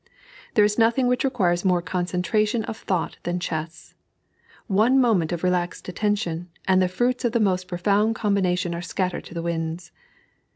[0.55, 3.93] There is nothing which requires more concentration of thought than chess.
[4.65, 9.25] One moment of relaxed attention, and the fruits of the most profound combination are scattered
[9.25, 9.91] to the winds.